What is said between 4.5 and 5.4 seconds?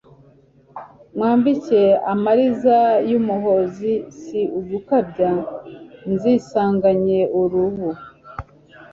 ugukabya